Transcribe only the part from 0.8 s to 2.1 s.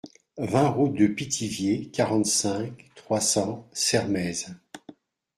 de Pithiviers,